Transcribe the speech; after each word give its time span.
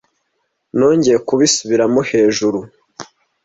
nongeye 0.77 1.17
kubisubiramo 1.27 1.99
hejuru 2.11 2.59